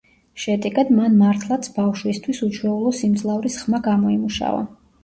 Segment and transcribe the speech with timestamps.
[0.43, 4.69] შედეგად, მან მართლაც ბავშვისთვის უჩვეულო სიმძლავრის ხმა გამოიმუშავა.